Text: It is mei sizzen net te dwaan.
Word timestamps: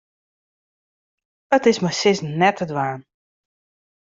It 1.57 1.63
is 1.71 1.81
mei 1.83 1.95
sizzen 1.99 2.31
net 2.39 2.55
te 2.57 2.65
dwaan. 2.71 3.01